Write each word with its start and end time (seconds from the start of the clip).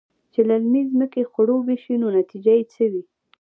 چې 0.33 0.39
للمې 0.49 0.81
زمکې 0.91 1.21
خړوبې 1.31 1.75
شي 1.83 1.95
نو 2.01 2.07
نتيجه 2.19 2.53
يې 2.57 2.63
څۀ 2.73 2.85
وي؟ 2.91 3.03